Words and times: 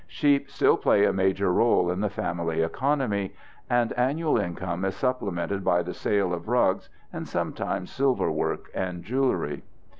Sheep 0.07 0.49
still 0.49 0.77
play 0.77 1.05
a 1.05 1.13
major 1.13 1.53
role 1.53 1.91
in 1.91 1.99
the 2.01 2.09
family 2.09 2.63
economy, 2.63 3.35
and 3.69 3.93
annual 3.93 4.35
income 4.39 4.83
is 4.83 4.95
supplemented 4.95 5.63
by 5.63 5.83
the 5.83 5.93
sale 5.93 6.33
of 6.33 6.47
rugs 6.47 6.89
and, 7.13 7.27
sometimes, 7.27 7.91
silverwork 7.91 8.69
and 8.73 9.03
jewelry. 9.03 9.61